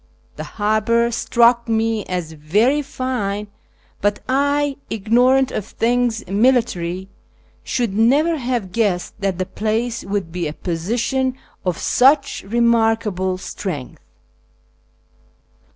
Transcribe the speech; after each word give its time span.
The 0.35 0.43
harbour 0.57 1.11
struck 1.11 1.67
me 1.69 2.03
as 2.05 2.31
very 2.31 2.81
fine, 2.81 3.49
but 4.01 4.19
I, 4.27 4.77
ignorant 4.89 5.51
of 5.51 5.63
things 5.63 6.25
military, 6.27 7.07
should 7.63 7.95
never 7.95 8.37
have 8.37 8.71
guessed 8.71 9.13
that 9.21 9.37
the 9.37 9.45
place 9.45 10.03
would 10.03 10.31
be 10.31 10.47
a 10.47 10.53
position 10.53 11.37
of 11.63 11.77
such 11.77 12.41
remarkable 12.47 13.37
strength. 13.37 14.01